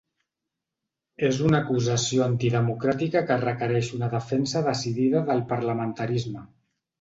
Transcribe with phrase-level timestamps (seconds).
[1.27, 6.45] És una acusació antidemocràtica que requereix una defensa decidida del parlamentarisme.